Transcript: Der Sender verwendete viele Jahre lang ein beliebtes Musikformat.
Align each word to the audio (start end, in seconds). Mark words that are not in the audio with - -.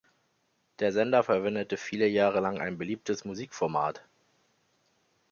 Der 0.79 0.91
Sender 0.93 1.21
verwendete 1.21 1.77
viele 1.77 2.07
Jahre 2.07 2.39
lang 2.39 2.59
ein 2.59 2.79
beliebtes 2.79 3.23
Musikformat. 3.23 4.03